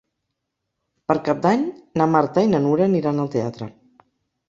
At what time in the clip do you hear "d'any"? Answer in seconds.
1.45-1.67